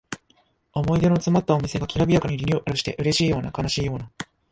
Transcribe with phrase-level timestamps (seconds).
[0.73, 4.09] 思い出のつまったお店がきらびやかにリニューアルしてうれしいような悲しいような